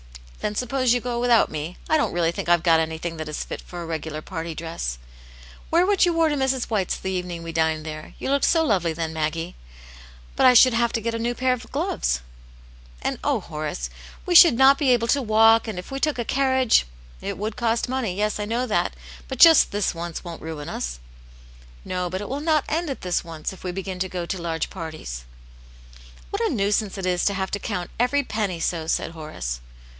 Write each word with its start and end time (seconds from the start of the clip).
"Then 0.39 0.55
suppose 0.55 0.91
you 0.91 0.99
go 0.99 1.19
without 1.19 1.51
me? 1.51 1.77
I 1.87 1.95
don't 1.95 2.11
really 2.13 2.31
think 2.31 2.49
IVe 2.49 2.63
got 2.63 2.79
anything 2.79 3.17
that 3.17 3.29
is 3.29 3.43
fit 3.43 3.61
for 3.61 3.83
a 3.83 3.85
regular 3.85 4.23
party 4.23 4.55
dress."" 4.55 4.97
Wear 5.69 5.85
what 5.85 6.03
you 6.03 6.13
wore 6.13 6.29
to 6.29 6.35
Mrs. 6.35 6.63
White's 6.71 6.97
the 6.97 7.11
even 7.11 7.29
ing 7.29 7.43
we 7.43 7.51
dined 7.51 7.85
there. 7.85 8.15
You 8.17 8.31
looked 8.31 8.45
so 8.45 8.63
lovely 8.65 8.93
then, 8.93 9.13
Maggie." 9.13 9.55
''^ut 10.35 10.43
1 10.43 10.53
5/jouid 10.55 10.73
have 10.73 10.91
to 10.93 11.01
§et 11.03 11.13
a 11.13 11.17
^avt 11.19 11.35
q^ 11.37 11.43
wi 11.43 11.53
^ 11.53 11.53
^w^^\ 11.53 11.53
130 11.69 11.93
Aunt 11.93 11.93
jane's 11.93 12.09
Hero, 12.09 12.63
and 13.11 13.19
oh, 13.23 13.39
Horace! 13.41 13.89
we 14.25 14.33
should 14.33 14.55
not 14.55 14.79
be 14.79 14.89
able 14.89 15.07
tovvalk, 15.07 15.67
and 15.67 15.77
If 15.77 15.91
we 15.91 15.99
took 15.99 16.17
a 16.17 16.25
carriage" 16.25 16.87
'•It 17.21 17.37
would 17.37 17.55
cost 17.55 17.87
money. 17.87 18.15
Yes, 18.15 18.39
I 18.39 18.45
know 18.45 18.65
that, 18.65 18.95
but 19.27 19.37
just 19.37 19.69
this 19.69 19.93
once 19.93 20.23
won't 20.23 20.41
ruin 20.41 20.67
us."" 20.67 20.97
No, 21.85 22.09
but 22.09 22.21
it 22.21 22.25
v/ill 22.25 22.39
not 22.39 22.65
end 22.67 22.89
at 22.89 23.01
this 23.01 23.23
once, 23.23 23.53
if 23.53 23.63
we 23.63 23.71
begin 23.71 23.99
to 23.99 24.09
go 24.09 24.25
to 24.25 24.41
large 24.41 24.71
parties." 24.71 25.25
"What 26.31 26.41
a 26.41 26.49
nuisance 26.49 26.97
it 26.97 27.05
is 27.05 27.23
to 27.25 27.35
have 27.35 27.51
to 27.51 27.59
count 27.59 27.91
every 27.99 28.23
penny 28.23 28.59
so!" 28.59 28.87
said 28.87 29.11
Horace. 29.11 29.61